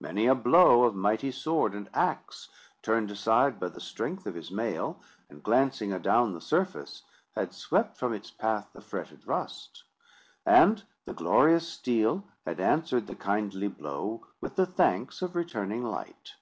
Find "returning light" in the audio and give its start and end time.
15.36-16.32